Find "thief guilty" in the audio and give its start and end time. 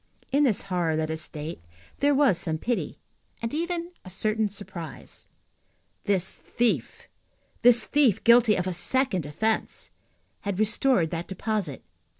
7.83-8.55